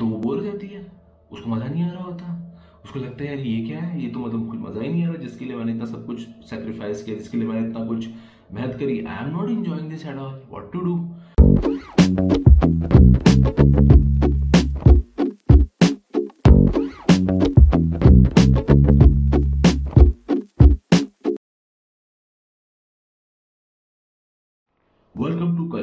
तो 0.00 0.06
वो 0.06 0.18
बोल 0.18 0.44
जाती 0.44 0.66
है। 0.66 0.86
उसको 1.32 1.50
मज़ा 1.50 1.66
नहीं 1.66 1.82
आ 1.82 1.92
रहा 1.92 2.04
होता। 2.04 2.36
उसको 2.84 2.98
लगता 2.98 3.24
है, 3.24 3.30
यार, 3.30 3.46
ये 3.46 3.64
क्या 3.66 3.80
है? 3.80 4.02
ये 4.02 4.10
तो 4.10 4.18
मतलब 4.18 4.48
कुछ 4.50 4.58
मज़ा 4.58 4.82
ही 4.82 4.88
नहीं 4.88 5.04
आ 5.04 5.08
रहा 5.08 5.16
जिसके 5.16 5.44
लिए 5.44 5.56
मैंने 5.56 5.72
इतना 5.72 5.84
सब 5.84 6.06
कुछ 6.06 6.20
सेक्रीफाइस 6.20 7.02
किया, 7.02 7.16
जिसके 7.16 7.38
लिए 7.38 7.48
मैंने 7.48 7.68
इतना 7.68 7.84
कुछ 7.84 8.08
मेहनत 8.52 8.74
करी। 8.74 9.04
I 9.04 9.24
am 9.24 9.30
not 9.30 9.50
enjoying 9.50 9.90
this 9.90 10.06
at 10.06 10.16
all 10.16 10.40
what 10.50 10.72
to 10.72 10.80
do 10.80 10.96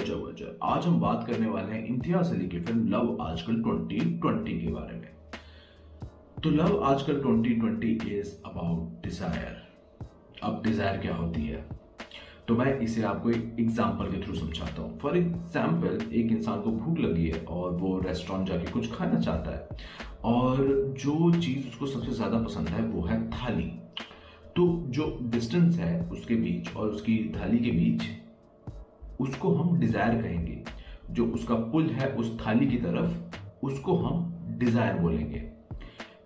culture 0.08 0.24
vulture 0.24 0.58
आज 0.64 0.86
हम 0.86 1.00
बात 1.00 1.26
करने 1.28 1.48
वाले 1.50 1.72
हैं 1.72 1.86
इम्तियाज़ 1.86 2.34
अली 2.34 2.48
की 2.48 2.60
फ़िल्म 2.60 2.88
लव 2.90 3.18
आजकल 3.22 3.56
2020 3.62 4.60
के 4.60 4.72
बारे 4.74 4.96
में। 4.96 5.08
तो 6.44 6.50
Love 6.50 6.84
Aaj Kal 6.84 7.16
2020 7.22 8.06
is 8.10 8.32
about 8.46 9.04
desire 9.04 9.58
अब 10.44 10.62
डिज़ायर 10.66 10.98
क्या 10.98 11.16
होती 11.16 11.42
है? 11.42 11.64
तो 12.48 12.56
मैं 12.56 12.80
इसे 12.80 13.04
आपको 13.04 13.30
एक 13.30 13.58
एग्ज़ाम्पल 13.60 14.12
के 14.12 14.22
थ्रू 14.24 14.36
समझाता 14.36 14.82
हूँ। 14.82 14.98
फॉर 15.00 15.18
एग्ज़ाम्पल 15.18 16.00
एक 16.12 16.32
इंसान 16.32 16.62
को 16.62 16.72
भूख 16.74 17.00
लगी 17.00 17.28
है 17.28 17.44
और 17.46 17.72
वो 17.78 17.98
रेस्टोरेंट 18.06 18.48
जाके 18.48 18.72
कुछ 18.72 18.92
खाना 18.94 19.20
चाहता 19.20 19.52
है 19.52 19.68
और 20.26 20.64
जो 21.00 21.32
चीज़ 21.40 21.68
उसको 21.68 21.88
सबसे 21.88 22.12
ज़्यादा 22.12 22.40
पसंद 22.44 22.70
है 22.70 22.86
वो 22.86 23.02
है 23.08 23.20
थाली। 23.32 23.70
तो 24.56 24.68
जो 24.90 25.18
डिस्टेंस 25.32 25.78
है 25.80 26.00
उसके 26.10 26.36
बीच 26.38 26.76
और 26.76 26.90
उसकी 26.90 27.18
थाली 27.36 27.60
के 27.60 27.72
बीच 27.72 28.08
उसको 29.20 29.54
हम 29.56 29.78
डिज़ायर 29.80 30.22
कहेंगे। 30.22 30.64
जो 31.12 31.26
उसका 31.26 31.56
पुल 31.72 31.90
है 31.90 32.08
उस 32.14 32.38
थाली 32.40 32.68
की 32.68 32.78
तरफ़, 32.78 33.66
उसको 33.66 33.96
हम 33.98 34.34
डिज़ायर 34.60 34.98
बोलेंगे। 34.98 35.42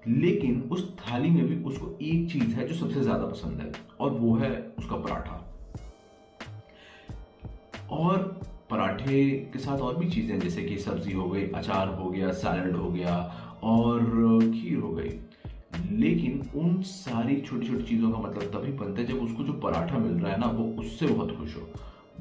लेकिन 0.08 0.62
उस 0.72 0.90
थाली 0.98 1.30
में 1.30 1.48
भी 1.48 1.64
उसको 1.64 1.90
एक 2.02 2.32
चीज़ 2.32 2.56
है 2.56 2.68
जो 2.68 2.76
सबसे 2.76 3.02
ज़्यादा 3.02 3.26
पसंद 3.26 3.60
है, 3.60 3.72
और 4.00 4.12
वो 4.12 4.36
है 4.36 4.52
उसका 4.80 4.96
पराठा। 4.96 5.38
और 7.92 8.18
पराठे 8.70 9.30
के 9.54 9.60
साथ 9.60 9.78
और 9.78 9.96
भी 9.96 10.10
चीज़ें, 10.10 10.40
जैसे 10.40 10.64
कि 10.64 10.78
सब्ज़ी 10.78 11.14
हो 11.14 11.30
गई, 11.30 11.44
अचार 11.46 11.88
हो 11.90 12.10
गया 12.10 12.32
सैलड 12.32 12.76
हो 12.76 12.90
गया, 12.92 13.16
और 13.64 14.00
खीर 14.54 14.78
हो 14.78 14.92
गई। 14.92 15.20
लेकिन 15.92 16.42
उन 16.56 16.82
सारी 16.82 17.40
छोटी 17.42 17.68
छोटी 17.68 17.84
चीज़ों 17.84 18.12
का 18.12 18.18
मतलब 18.20 18.44
तभी 18.54 18.72
बनता 18.72 19.02
है 19.02 19.08
जब 19.08 19.22
उसको 19.22 19.44
जो 19.44 19.54
पराठा 19.60 19.98
मिल 19.98 20.14
रहा 20.14 20.32
है 20.32 20.40
ना, 20.40 20.48
वो 20.48 20.64
उससे 20.82 21.08
बहुत 21.08 21.38
खुश 21.38 21.56
हो। 21.56 21.68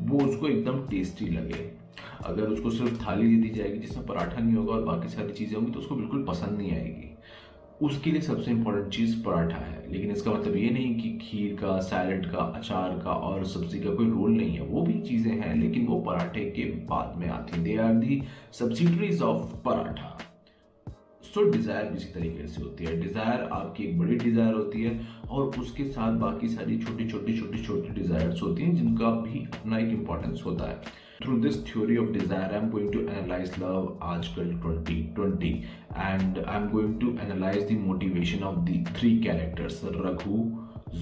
वो 0.00 0.18
उसको 0.24 0.48
एकदम 0.48 0.86
टेस्टी 0.88 1.26
लगे। 1.26 1.68
अगर 2.24 2.42
उसको 2.42 2.70
सिर्फ़ 2.70 3.04
थाली 3.04 3.28
दे 3.28 3.42
दी 3.42 3.48
जाएगी 3.50 3.78
जिसमें 3.78 4.06
पराठा 4.06 4.40
नहीं 4.40 4.54
होगा 4.54 4.72
और 4.72 4.82
बाकी 4.84 5.08
सारी 5.08 5.32
चीज़ें 5.32 5.56
होंगी 5.56 5.72
तो 5.72 5.80
उसको 5.80 5.94
बिल्कुल 5.94 6.24
पसंद 6.24 6.58
नहीं 6.58 6.72
आएगी। 6.72 7.08
उसके 7.82 8.10
लिए 8.10 8.20
सबसे 8.20 8.50
इंपॉर्टेंट 8.50 8.88
चीज़ 8.92 9.22
पराठा 9.24 9.56
है। 9.56 9.92
लेकिन 9.92 10.10
इसका 10.10 10.32
मतलब 10.32 10.56
ये 10.56 10.70
नहीं 10.70 10.94
कि 10.94 11.10
खीर 11.22 11.56
का 11.60 11.78
सैलड 11.80 12.30
का, 12.32 12.38
अचार 12.38 12.98
का 13.04 13.10
और 13.10 13.44
सब्ज़ी 13.44 13.80
का 13.80 13.94
कोई 13.94 14.10
रोल 14.10 14.30
नहीं 14.30 14.54
है। 14.54 14.62
वो 14.62 14.82
भी 14.82 15.00
चीज़ें 15.00 15.32
हैं, 15.32 15.54
लेकिन 15.54 15.86
वो 15.86 16.00
पराठे 16.00 16.44
के 16.50 16.64
बाद 16.90 17.16
में 17.18 17.28
आती 17.28 17.60
they 17.60 17.76
are 17.76 17.94
the 17.94 18.22
subsidiaries 18.52 19.22
of 19.22 19.54
paratha. 19.64 20.18
So 21.34 21.42
desire 21.50 21.92
इसी 21.96 22.08
तरीके 22.12 22.46
से 22.46 22.62
होती 22.62 22.84
है। 22.84 22.96
डिज़ायर 23.00 23.42
आपकी 23.52 23.84
एक 23.84 23.98
बड़ी 23.98 24.16
डिज़ायर 24.18 24.54
होती 24.54 24.82
है 24.82 25.00
और 25.28 25.58
उसके 25.60 25.84
साथ 25.90 26.12
बाकी 26.20 26.48
सारी 26.48 26.78
छोटी 26.78 27.08
छोटी 27.10 27.38
छोटी 27.38 27.62
छोटी 27.64 28.00
डिज़ायर्स 28.00 28.42
होती 28.42 28.62
हैं 28.62 28.74
जिनका 28.76 29.10
भी 29.20 29.44
अपना 29.54 29.78
एक 29.78 29.88
इंपॉर्टेंस 29.90 30.42
होता 30.46 30.68
है। 30.70 30.80
Through 31.22 31.36
this 31.40 31.64
theory 31.66 31.96
of 31.96 32.10
desire 32.12 32.52
I 32.52 32.58
am 32.58 32.68
going 32.70 32.92
to 32.92 33.00
analyse 33.00 33.58
Love 33.58 33.98
Aaj Kal 34.02 34.50
2020 34.64 35.54
and 35.96 36.38
I 36.38 36.56
am 36.56 36.68
going 36.70 37.00
to 37.00 37.10
analyse 37.24 37.68
the 37.68 37.78
motivation 37.80 38.44
of 38.44 38.58
the 38.70 38.84
three 38.96 39.16
characters 39.20 39.80
Raghu, 39.86 40.38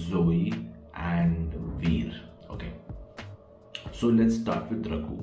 Zoe 0.09 0.45
and 0.45 1.53
Veer. 1.77 2.21
Okay 2.53 2.71
so 3.99 4.09
let's 4.11 4.41
start 4.41 4.71
with 4.73 4.87
Raghu. 4.87 5.21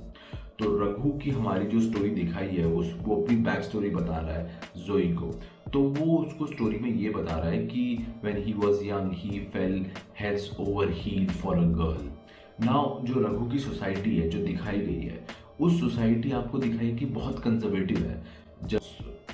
तो 0.60 0.76
रघु 0.78 1.10
की 1.18 1.30
हमारी 1.30 1.66
जो 1.66 1.80
story 1.80 2.10
दिखाई 2.10 2.48
है 2.48 2.66
वो 2.66 2.82
वो 2.98 3.22
अपनी 3.22 3.36
back 3.36 3.62
story 3.62 3.90
बता 3.90 4.18
रहा 4.18 4.34
है 4.34 4.60
जोई 4.76 5.12
को। 5.12 5.30
तो 5.72 5.80
वो 5.80 6.16
उसको 6.18 6.46
स्टोरी 6.46 6.78
में 6.78 6.90
ये 6.90 7.10
बता 7.10 7.36
रहा 7.38 7.50
है 7.50 7.66
कि 7.66 8.06
when 8.24 8.36
he 8.36 8.52
was 8.52 8.84
young 8.84 9.10
he 9.12 9.40
fell 9.52 9.86
heads 10.20 10.50
over 10.60 10.90
heel 10.90 11.26
for 11.26 11.56
a 11.56 11.66
girl 11.80 12.66
now 12.66 13.04
जो 13.06 13.20
रघु 13.20 13.46
की 13.50 13.58
सोसाइटी 13.58 14.16
है, 14.16 14.28
जो 14.28 14.38
दिखाई 14.38 14.78
गई 14.78 15.00
है, 15.00 15.24
उस 15.60 15.80
सोसाइटी 15.80 16.30
आपको 16.30 16.58
दिखाई 16.58 16.90
कि 16.96 17.06
बहुत 17.06 17.38
कंजर्वेटिव 17.38 17.98
है। 17.98 18.22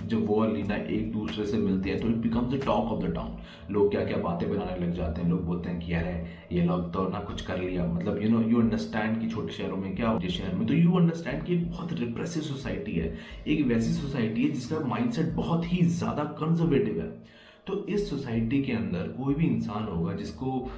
जब 0.09 0.27
वो 0.27 0.41
और 0.43 0.53
लीना 0.53 0.75
एक 0.75 1.11
दूसरे 1.13 1.47
से 1.47 1.57
मिलते 1.59 1.91
हैं 1.91 2.01
तो 2.01 2.09
it 2.09 2.17
becomes 2.19 2.53
the 2.53 2.61
talk 2.65 2.93
of 2.93 3.05
the 3.05 3.13
town 3.15 3.37
लोग 3.71 3.91
क्या 3.91 4.05
क्या 4.05 4.17
बातें 4.19 4.49
बनाने 4.51 4.77
लग 4.77 4.93
जाते 4.95 5.21
हैं, 5.21 5.29
लोग 5.31 5.45
बोलते 5.47 5.71
हैं 5.71 5.79
कि 5.81 5.93
यार 5.93 6.07
ये 6.53 6.65
लोग 6.65 6.93
तो 6.93 7.09
ना 7.09 7.21
कुछ 7.21 7.43
कर 7.47 7.59
लिया। 7.59 7.87
मतलब 7.87 8.23
यू 8.23 8.29
नो 8.31 8.41
यू 8.43 8.61
अंडरस्टैंड 8.61 9.21
कि 9.21 9.29
छोटे 9.29 9.53
शहरों 9.53 9.77
में 9.77 9.95
क्या 9.97 10.09
होती 10.09 10.29
शहर 10.31 10.55
में 10.55 10.67
तो 10.67 10.75
यू 10.75 10.93
अंडरस्टैंड 10.99 11.43
कि 11.45 11.57
बहुत 11.57 11.93
रिप्रेसिव 11.93 12.43
सोसाइटी 12.43 12.93
है। 12.93 13.15
एक 13.47 13.67
वैसी 13.67 13.93
सोसाइटी 13.93 14.43
है 14.43 14.51
जिसका 14.51 14.81
माइंडसेट 14.87 15.33
बहुत 15.35 15.73
ही 15.73 15.83
ज़्यादा 15.83 16.25
कंजर्वेटिव 16.41 17.01
है। 17.01 17.11
तो 17.67 17.85
इस 17.89 18.09
सोसाइटी 18.11 18.63
के 18.63 18.73
अंदर 18.73 19.09
कोई 19.19 19.35
भी 19.35 19.47
इंसान 19.47 19.85
होगा 19.85 20.13
जिसको 20.15 20.71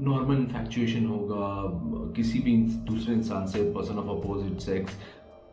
नॉर्मल 0.00 0.36
इन्फेक्चुएशन 0.36 1.06
होगा, 1.06 1.46
किसी 2.16 2.38
भी 2.38 2.56
दूसरे 2.86 3.14
इंसान 3.14 3.46
से 3.46 3.62
पर्सन 3.72 3.98
ऑफ़ 3.98 4.08
अपोजिट 4.10 4.58
सेक्स 4.60 4.98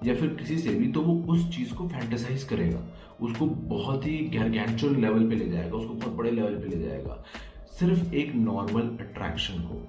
या 0.03 0.15
फिर 0.15 0.29
किसी 0.29 0.57
से 0.57 0.69
भी 0.69 0.87
तो 0.87 1.01
वो 1.01 1.33
उस 1.33 1.49
चीज़ 1.55 1.73
को 1.73 1.87
फैंटेसाइज 1.87 2.43
करेगा। 2.43 2.79
उसको 3.21 3.45
बहुत 3.45 4.05
ही 4.07 4.17
गैरगैंचुअल 4.29 4.95
लेवल 4.95 5.29
पे 5.29 5.35
ले 5.35 5.49
जाएगा, 5.49 5.77
उसको 5.77 5.93
बहुत 5.93 6.13
बड़े 6.13 6.31
लेवल 6.31 6.55
पे 6.55 6.75
ले 6.75 6.81
जाएगा। 6.81 7.23
सिर्फ़ 7.71 8.13
एक 8.13 8.35
नॉर्मल 8.35 8.81
अट्रैक्शन 8.81 9.61
को। 9.61 9.81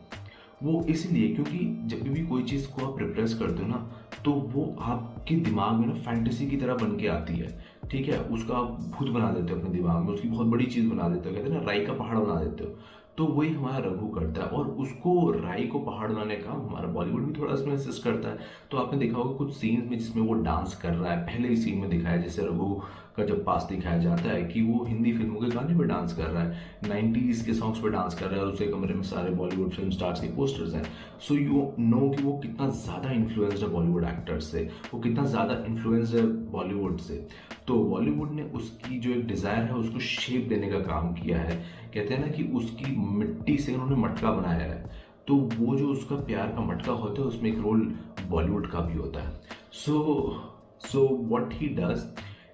वो 0.63 0.83
इसलिए 0.85 1.35
क्योंकि 1.35 1.59
जब 1.87 2.03
भी 2.03 2.25
कोई 2.27 2.43
चीज़ 2.43 2.67
को 2.69 2.87
आप 2.87 2.99
रिप्रेस 2.99 3.35
करते 3.35 3.63
हो 3.63 3.69
ना 3.69 3.91
तो 4.25 4.33
वो 4.33 4.65
आपके 4.81 5.35
दिमाग 5.37 5.73
में 5.73 5.87
ना 5.87 5.95
फैंटेसी 5.95 6.47
की 6.47 6.57
तरह 6.57 6.75
बन 6.75 6.97
के 6.97 7.09
आती 7.09 7.35
है। 7.35 7.49
ठीक 7.91 8.09
है? 8.09 8.19
उसका 8.19 8.55
आप 8.55 8.81
भूत 8.97 9.09
बना 9.09 9.31
देते 9.31 9.53
हो 9.53 9.59
अपने 9.61 9.71
दिमाग 9.71 10.05
में, 10.05 10.13
उसकी 10.15 10.29
बहुत 10.29 10.47
बड़ी 10.47 10.67
चीज़ 10.67 10.89
बना 10.89 11.09
देते 11.09 11.29
हो। 11.29 11.35
कहते 11.35 11.51
हैं 11.51 11.59
ना, 11.59 11.65
राई 11.65 11.85
का 11.87 11.93
पहाड़ 11.93 12.19
बना 12.19 12.41
देते 12.41 12.65
हो। 12.65 12.79
तो 13.19 13.25
वही 13.27 13.53
हमारा 13.53 13.79
रघु 13.79 14.07
करता 14.09 14.43
है 14.43 14.49
और 14.49 14.67
उसको 14.81 15.31
राई 15.31 15.67
को 15.67 15.79
पहाड़ 15.79 16.11
बनाने 16.13 16.37
का 16.37 16.51
हमारा 16.51 16.89
बॉलीवुड 16.89 17.27
भी 17.27 17.41
थोड़ा 17.41 17.53
उसमें 17.55 17.73
असिस्ट 17.75 18.03
करता 18.05 18.29
है। 18.29 18.39
तो 18.71 18.79
आपने 18.79 18.99
देखा 18.99 19.17
होगा 19.19 19.37
कुछ 19.37 19.55
सीन्स 19.55 19.91
में 19.91 19.99
जिसमें 19.99 20.23
वो 20.23 20.35
डांस 20.35 20.77
कर 20.77 20.95
रहा 20.95 21.13
है, 21.13 21.27
पहले 21.27 21.49
ही 21.49 21.57
सीन 21.57 21.79
में 21.79 21.91
दिखाया, 21.91 22.17
जैसे 22.17 22.47
रघु 22.47 22.81
का 23.17 23.25
जब 23.25 23.45
पास 23.45 23.67
दिखाया 23.69 23.99
जाता 23.99 24.31
है 24.31 24.43
कि 24.45 24.63
वो 24.63 24.85
हिंदी 24.85 25.13
फ़िल्मों 25.13 25.41
के 25.41 25.49
गाने 25.51 25.77
पर 25.79 25.87
डांस 25.87 26.13
कर 26.17 26.25
रहा 26.25 26.43
है। 26.43 26.89
नाइन्टीज़ 26.89 27.45
के 27.47 27.55
सॉन्ग्स 27.55 27.81
पर 27.81 27.91
डांस 27.91 28.15
कर 28.15 28.27
रहा 28.27 28.37
है 28.37 28.43
और 28.43 28.53
उसके 28.53 28.67
कमरे 28.67 28.95
में 28.95 29.03
सारे 29.05 29.31
बॉलीवुड 29.35 29.71
फ़िल्म 29.73 29.91
स्टार्स 29.91 30.21
के 30.21 30.29
पोस्टर्स 30.37 30.75
हैं। 30.75 30.83
सो 31.29 31.35
यू 31.35 31.63
नो 31.79 32.09
कि 32.11 32.23
वो 32.23 32.33
कितना 32.39 32.69
ज़्यादा 32.69 33.11
इन्फ्लुएंस्ड 33.13 33.63
है 33.63 33.69
बॉलीवुड 33.71 34.05
एक्टर्स 34.05 34.51
से। 34.53 34.69
वो 34.95 35.01
कितना 35.01 35.25
ज़्यादा 35.27 35.65
इन्फ्लुएंस्ड 35.67 36.17
है 36.17 36.27
बॉलीवुड 36.53 36.99
से। 36.99 37.27
तो 37.69 37.83
बॉलीवुड 37.85 38.33
ने 38.33 38.43
उसकी 38.55 38.99
जो 38.99 39.11
एक 39.11 39.27
डिज़ायर 39.27 39.63
है, 39.63 39.75
उसको 39.75 39.99
शेप 40.01 40.49
देने 40.49 40.71
का 40.71 40.79
काम 40.83 41.13
किया 41.15 41.39
है। 41.39 41.57
कहते 41.95 42.15
हैं 42.15 42.21
ना 42.21 42.29
कि 42.29 42.43
उसकी 42.55 42.97
मिट्टी 42.97 43.57
से 43.59 43.75
उन्होंने 43.75 43.97
मटका 43.97 44.33
बनाया 44.33 44.73
है। 44.73 44.85
तो 45.29 45.37
वो 45.59 45.77
जो 45.77 45.89
उसका 45.89 46.17
प्यार 46.17 46.49
का 46.49 46.65
मटका 46.65 46.93
होता 46.93 47.23
है, 47.23 47.29
उसमें 47.29 47.51
एक 47.51 47.59
रोल 47.59 47.81
बॉलीवुड 48.29 48.71
का 48.71 48.81
भी 48.81 48.99
होता 48.99 49.21
है। 49.21 49.35
So 49.75 50.53
so 50.83 51.01
what 51.29 51.53
he 51.53 51.69
does 51.69 52.03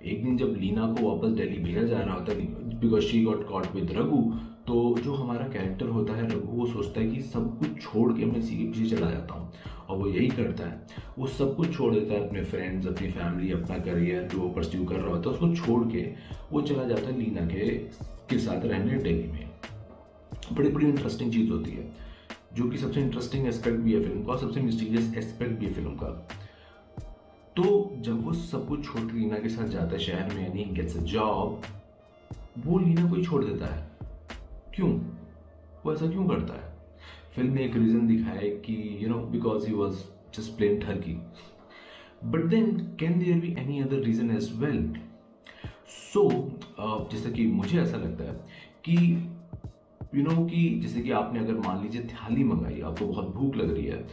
एक 0.05 0.25
दिन 0.25 0.37
जब 0.37 0.55
लीना 0.61 0.87
को 0.93 1.11
वापस 1.11 1.37
दिल्ली 1.37 1.59
भेजा 1.63 1.83
जा 1.83 2.01
रहा 2.01 2.15
होता 2.15 2.33
है 2.33 2.79
because 2.81 3.05
she 3.05 3.23
got 3.25 3.47
caught 3.49 3.75
with 3.75 3.93
Raghu 3.97 4.23
तो 4.67 4.75
जो 5.05 5.15
हमारा 5.15 5.47
कैरेक्टर 5.49 5.87
होता 5.87 6.13
है 6.13 6.27
रघु, 6.27 6.49
वो 6.49 6.67
सोचता 6.67 7.01
है 7.01 7.11
कि 7.11 7.21
सब 7.23 7.59
कुछ 7.59 7.83
छोड़ 7.83 8.13
के 8.13 8.25
मैं 8.25 8.37
इसी 8.37 8.57
के 8.57 8.65
पीछे 8.65 8.97
चला 8.97 9.11
जाता 9.11 9.35
हूँ। 9.35 9.53
और 9.89 9.97
वो 9.99 10.07
यही 10.07 10.29
करता 10.29 10.67
है। 10.67 10.87
वो 11.19 11.27
सब 11.29 11.57
कुछ 11.57 11.75
छोड़ 11.77 11.93
देता 11.95 12.15
है 12.15 12.27
अपने 12.29 12.43
फ्रेंड्स 12.45 12.87
अपनी 12.87 13.09
फैमिली 13.09 13.51
अपना 13.53 13.79
करियर 13.79 14.29
जो 14.33 14.39
वो 14.39 14.49
परस्यू 14.49 14.85
कर 14.85 14.97
रहा 14.97 15.15
होता 15.15 15.31
है, 15.31 15.37
उसको 15.37 15.55
छोड़ 15.57 15.83
के 15.93 16.03
वो 16.53 16.60
चला 16.63 16.84
जाता 16.84 17.09
है 17.09 17.19
लीना 17.19 17.47
के 17.47 17.69
के 18.31 18.39
साथ 18.39 18.65
रहने 18.65 18.95
डेली 18.95 19.28
में। 19.33 19.48
बड़ी 20.53 20.69
बड़ी 20.69 20.87
इंटरेस्टिंग 20.87 21.33
चीज़ 21.33 21.51
होती 21.51 21.71
है, 21.71 21.91
जो 22.55 22.69
कि 22.71 22.78
सबसे 22.78 23.01
इंटरेस्टिंग 23.01 23.47
एस्पेक्ट 23.47 23.78
भी 23.78 23.93
है 23.93 24.03
फ़िल्म 24.03 24.22
का 24.25 24.33
और 24.33 24.39
सबसे 24.39 24.60
मिस्टीरियस 24.60 25.15
एस्पेक्ट 25.16 25.59
भी 25.60 25.66
है 25.66 25.72
फ़िल्म 25.72 25.91
का। 25.91 26.28
तो 27.57 27.97
जब 28.01 28.25
वो 28.25 28.33
सब 28.33 28.69
कुछ 28.69 28.84
छोड़ 28.84 29.01
के 29.01 29.19
लीना 29.19 29.39
के 29.39 29.49
साथ 29.49 29.69
जाता 29.69 29.93
है 29.93 29.99
शहर 29.99 30.34
में 30.34 30.43
यानी 30.43 30.65
गेट्स 30.65 30.97
अ 30.97 31.01
जॉब 31.01 31.63
वो 32.59 32.78
लीना 32.78 33.10
को 33.10 33.16
ही 33.16 33.25
छोड़ 33.25 33.45
देता 33.45 33.66
है। 33.66 33.91
क्यों? 34.75 34.91
वो 35.84 35.93
ऐसा 35.95 36.07
क्यों 36.07 36.28
करता 36.28 36.54
है? 36.54 36.72
फ़िल्म 37.34 37.53
में 37.53 37.63
एक 37.63 37.77
रीजन 37.77 38.07
दिखाया 38.07 38.41
कि 38.41 38.99
you 39.03 39.09
know 39.09 39.19
because 39.19 39.66
he 39.66 39.75
was 39.75 39.97
just 40.34 40.57
plain 40.57 40.81
ठरकी 40.81 41.13
but 42.25 42.45
then 42.45 42.97
can 43.01 43.19
there 43.19 43.39
be 43.41 43.55
any 43.59 43.81
other 43.81 43.97
reason 43.97 44.31
as 44.31 44.51
well 44.59 44.97
so 45.89 46.28
जैसा 47.13 47.31
कि 47.31 47.47
मुझे 47.47 47.81
ऐसा 47.81 47.97
लगता 47.97 48.25
है 48.25 48.34
कि 48.84 48.97
यू 50.15 50.22
you 50.22 50.33
नो 50.33 50.37
know, 50.37 50.51
कि 50.51 50.81
जैसे 50.81 51.01
कि 51.01 51.10
आपने 51.10 51.39
अगर 51.39 51.55
मान 51.55 51.83
लीजिए 51.83 52.03
थाली 52.03 52.45
मंगाई 52.45 52.81
आपको 52.81 53.07
बहुत 53.07 53.34
भूख 53.34 53.57
लग 53.57 53.75
रही 53.75 53.84
है 53.84 54.07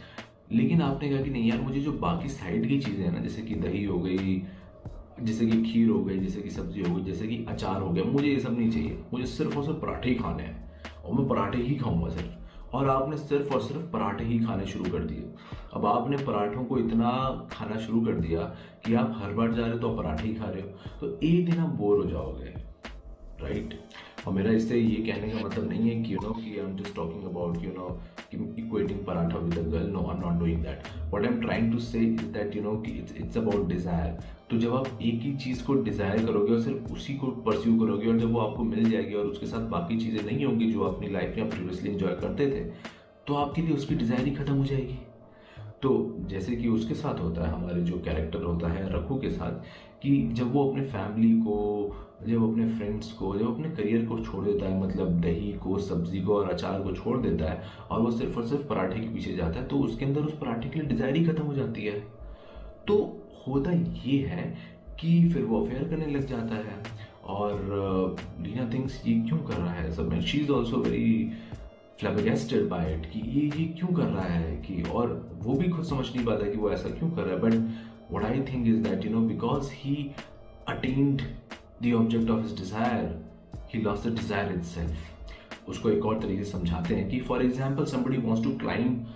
लेकिन 0.52 0.82
आपने 0.82 1.08
कहा 1.08 1.20
कि 1.22 1.30
नहीं 1.30 1.50
यार, 1.50 1.60
मुझे 1.60 1.80
जो 1.80 1.92
बाकी 1.92 2.28
साइड 2.28 2.68
की 2.68 2.78
चीज़ें 2.78 3.04
हैं 3.04 3.12
ना, 3.12 3.18
जैसे 3.18 3.42
कि 3.42 3.54
दही 3.54 3.84
हो 3.84 3.98
गई, 3.98 4.42
जैसे 5.22 5.46
कि 5.46 5.62
खीर 5.62 5.88
हो 5.88 6.02
गई, 6.04 6.18
जैसे 6.18 6.40
कि 6.40 6.50
सब्ज़ी 6.50 6.82
हो 6.82 6.94
गई, 6.94 7.02
जैसे 7.04 7.26
कि 7.26 7.44
अचार 7.48 7.80
हो 7.82 7.90
गया, 7.90 8.04
मुझे 8.04 8.28
ये 8.28 8.38
सब 8.40 8.58
नहीं 8.58 8.70
चाहिए। 8.70 8.98
मुझे 9.12 9.26
सिर्फ़ 9.26 9.56
और 9.58 9.64
सिर्फ़ 9.64 9.80
पराठे 9.80 10.08
ही 10.08 10.14
खाने 10.14 10.42
हैं 10.42 11.04
और 11.04 11.14
मैं 11.14 11.28
पराठे 11.28 11.58
ही 11.58 11.74
खाऊँगा 11.76 12.08
सिर्फ़। 12.08 12.76
और 12.76 12.88
आपने 12.88 13.16
सिर्फ़ 13.16 13.54
और 13.54 13.60
सिर्फ़ 13.60 13.82
पराठे 13.82 14.24
ही 14.24 14.38
खाने 14.38 14.66
शुरू 14.66 14.90
कर 14.90 15.04
दिए। 15.04 15.24
अब 15.74 15.86
आपने 15.86 16.16
पराठों 16.16 16.64
को 16.64 16.78
इतना 16.78 17.10
खाना 17.52 17.76
शुरू 17.76 18.00
कर 18.00 18.12
दिया 18.12 18.42
कि 18.86 18.94
आप 18.94 19.14
हर 19.16 19.32
बार 19.32 19.52
जा 19.52 19.62
रहे 19.62 19.72
हो 19.72 19.78
तो 19.78 19.94
पराठे 19.96 20.28
ही 20.28 20.34
खा 20.34 20.50
रहे 20.50 20.62
हो। 20.62 20.68
तो 21.00 21.18
एक 21.26 21.50
दिन 21.50 21.58
आप 21.60 21.68
बोर 21.68 21.96
हो 21.98 22.10
जाओगे 22.10 22.54
राइट 23.42 23.74
और 24.26 24.34
मेरा 24.34 24.50
इससे 24.52 24.78
ये 24.78 24.96
कहने 25.02 25.28
का 25.28 25.38
मतलब 25.46 25.68
नहीं 25.68 25.90
है 25.90 26.02
कि 26.02 26.14
यू 26.14 26.18
नो 26.22 26.32
कि 26.32 26.50
I 26.50 26.66
am 26.66 26.76
just 26.76 26.94
talking 26.96 27.24
about 27.24 27.62
you 27.64 27.70
know 27.70 28.00
कि 28.32 28.38
paratha 29.06 29.40
with 29.42 29.56
with 29.56 29.70
girl, 29.70 29.86
no, 29.94 30.02
i'm 30.10 30.20
not 30.20 30.38
doing 30.38 30.62
that. 30.62 30.86
What 31.10 31.24
i'm 31.24 31.40
trying 31.40 31.70
to 31.72 31.80
say 31.80 32.02
is 32.04 32.28
that, 32.32 32.54
you 32.54 32.62
know 32.62 32.74
it's 32.86 33.12
it's 33.22 33.40
about 33.42 33.68
desire. 33.68 34.12
तो 34.50 34.58
जब 34.58 34.74
आप 34.74 34.86
एक 35.02 35.20
ही 35.22 35.34
चीज़ 35.36 35.62
को 35.64 35.74
desire 35.82 36.24
करोगे 36.26 36.52
और 36.52 36.60
सिर्फ़ 36.62 36.92
उसी 36.92 37.14
को 37.18 37.26
परस्यू 37.46 37.78
करोगे 37.80 38.08
और 38.08 38.18
जब 38.18 38.32
वो 38.32 38.40
आपको 38.40 38.64
मिल 38.64 38.90
जाएगी 38.90 39.14
और 39.14 39.26
उसके 39.26 39.46
साथ 39.46 39.68
बाकी 39.70 39.98
चीज़ें 39.98 40.22
नहीं 40.24 40.44
होंगी 40.44 40.70
जो 40.72 40.80
अपनी 40.84 41.08
लाइफ 41.08 41.36
में 41.36 41.44
आप 41.44 41.50
प्रीवियसली 41.50 41.90
इंजॉय 41.90 42.14
करते 42.20 42.46
थे 42.50 42.64
तो 43.26 43.34
आपके 43.34 43.62
लिए 43.62 43.74
उसकी 43.74 43.94
डिज़ायर 43.94 44.24
ही 44.26 44.34
खत्म 44.34 44.54
हो 44.54 44.64
जाएगी। 44.64 44.98
तो 45.82 45.90
जैसे 46.30 46.56
कि 46.56 46.68
उसके 46.68 46.94
साथ 46.94 47.20
होता 47.20 47.46
है, 47.46 47.52
हमारे 47.52 47.80
जो 47.82 47.98
कैरेक्टर 48.04 48.42
होता 48.42 48.68
है 48.68 48.88
रखू 48.94 49.16
के 49.18 49.30
साथ, 49.30 49.52
कि 50.02 50.16
जब 50.32 50.52
वो 50.52 50.68
अपने 50.68 50.82
फैमिली 50.86 51.32
को, 51.40 51.96
जब 52.26 52.42
अपने 52.50 52.68
फ्रेंड्स 52.68 53.12
को, 53.12 53.34
जब 53.38 53.54
अपने 53.54 53.70
करियर 53.70 54.04
को 54.06 54.18
छोड़ 54.24 54.44
देता 54.44 54.66
है 54.66 54.80
मतलब 54.80 55.20
दही 55.20 55.52
को, 55.62 55.78
सब्ज़ी 55.78 56.20
को 56.20 56.34
और 56.36 56.50
अचार 56.50 56.80
को 56.82 56.92
छोड़ 56.92 57.16
देता 57.18 57.50
है 57.50 57.62
और 57.90 58.00
वो 58.00 58.10
सिर्फ़ 58.10 58.36
और 58.36 58.46
सिर्फ़ 58.46 58.66
पराठे 58.68 59.00
के 59.00 59.08
पीछे 59.14 59.32
जाता 59.36 59.60
है 59.60 59.66
तो 59.68 59.78
उसके 59.78 60.04
अंदर 60.04 60.20
उस 60.22 60.38
पराठे 60.38 60.68
के 60.68 60.80
लिए 60.80 60.88
डिज़ायर 60.88 61.16
ही 61.16 61.24
खत्म 61.26 61.42
हो 61.42 61.54
जाती 61.54 61.84
है। 61.84 61.98
तो 62.88 62.96
होता 63.46 63.70
ये 63.72 64.18
है 64.26 64.44
कि 65.00 65.28
फिर 65.30 65.42
वो 65.44 65.64
अफेयर 65.64 65.88
करने 65.88 66.06
लग 66.06 66.26
जाता 66.26 66.54
है 66.56 66.82
और 67.26 68.16
लीना 68.40 68.68
थिंग्स 68.72 69.02
ये 69.06 69.14
क्यों 69.20 69.38
कर 69.38 69.54
रहा 69.54 69.72
है 69.72 69.92
सब 69.92 70.08
में 70.08 70.20
she 70.20 70.38
is 70.38 70.50
also 70.52 70.76
very 70.76 71.32
flabbergasted 72.00 72.68
by 72.68 72.92
it 72.94 73.06
कि 73.12 73.20
ये 73.30 73.42
ये 73.60 73.66
क्यों 73.78 73.88
कर 73.96 74.06
रहा 74.06 74.24
है 74.24 74.56
कि 74.66 74.82
और 74.82 75.10
वो 75.44 75.54
भी 75.54 75.68
खुद 75.68 75.84
समझ 75.84 76.06
नहीं 76.06 76.24
पाता 76.26 76.50
कि 76.50 76.58
वो 76.58 76.70
ऐसा 76.72 76.90
क्यों 76.98 77.10
कर 77.10 77.22
रहा 77.22 77.34
है। 77.34 77.40
But 77.40 78.14
what 78.14 78.24
I 78.24 78.40
think 78.52 78.66
is 78.68 78.82
that 78.88 79.04
you 79.04 79.10
know 79.10 79.20
because 79.28 79.70
he 79.72 79.94
attend 80.68 81.22
the 81.82 81.92
object 82.00 82.30
of 82.30 82.42
his 82.42 82.56
desire 82.58 83.06
he 83.74 83.82
lost 83.82 84.06
the 84.06 84.14
desire 84.16 84.52
itself 84.74 85.68
उसको 85.68 85.90
एक 85.90 86.06
और 86.06 86.20
तरीके 86.20 86.44
से 86.44 86.50
समझाते 86.50 86.94
हैं 86.94 87.08
कि 87.10 87.20
for 87.30 87.44
example 87.44 87.84
somebody 87.94 88.16
wants 88.28 88.44
to 88.44 88.58
climb 88.64 89.06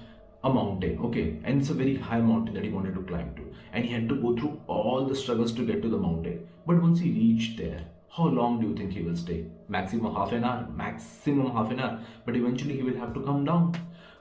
a 0.47 0.51
mountain, 0.55 0.99
okay? 1.07 1.23
And 1.43 1.63
it's 1.63 1.71
a 1.71 1.75
very 1.77 1.93
high 2.07 2.21
mountain 2.21 2.57
that 2.57 2.65
he 2.65 2.71
wanted 2.73 2.95
to 2.97 3.03
climb 3.11 3.29
to. 3.37 3.45
And 3.73 3.85
he 3.85 3.93
had 3.93 4.11
to 4.11 4.17
go 4.25 4.33
through 4.37 4.51
all 4.75 5.07
the 5.13 5.15
struggles 5.21 5.55
to 5.61 5.65
get 5.69 5.79
to 5.85 5.93
the 5.93 6.01
mountain. 6.01 6.43
But 6.67 6.83
once 6.83 7.01
he 7.05 7.13
reached 7.13 7.55
there 7.61 7.79
how 8.17 8.27
long 8.27 8.61
do 8.61 8.69
you 8.69 8.75
think 8.77 8.93
he 8.93 9.03
will 9.03 9.17
stay? 9.17 9.45
Maximum 9.69 10.15
half 10.15 10.33
an 10.33 10.45
hour, 10.45 10.69
maximum 10.73 11.51
half 11.53 11.71
an 11.73 11.81
hour, 11.81 11.99
but 12.25 12.37
eventually 12.37 12.77
he 12.77 12.83
will 12.83 12.97
have 12.97 13.13
to 13.15 13.21
come 13.21 13.45
down. 13.45 13.75